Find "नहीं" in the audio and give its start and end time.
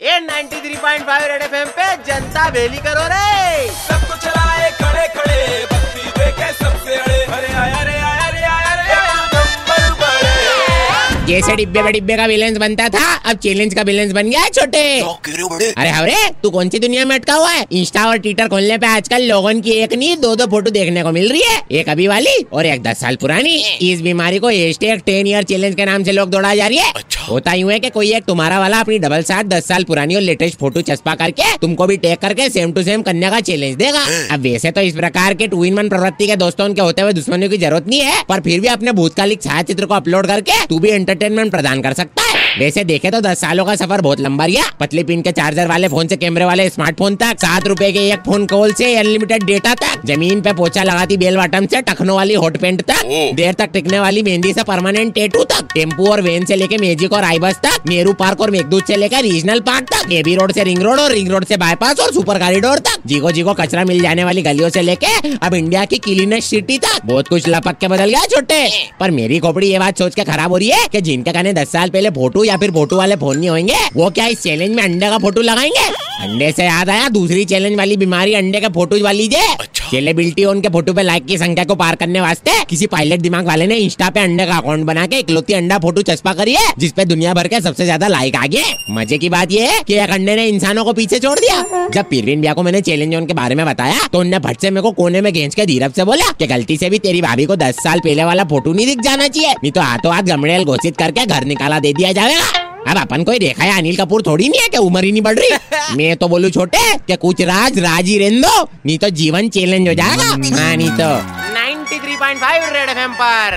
19.94-20.16, 37.88-38.00, 73.38-73.50, 98.72-98.86, 99.52-99.72, 104.48-104.60, 105.12-105.22, 108.86-108.98, 110.76-110.90